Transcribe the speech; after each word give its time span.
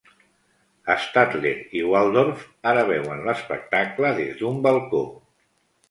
Statler 1.03 1.51
i 1.81 1.85
Waldorf 1.91 2.43
ara 2.73 2.89
veuen 2.91 3.23
l'espectacle 3.29 4.15
des 4.21 4.37
d'un 4.45 4.63
balcó. 4.69 5.09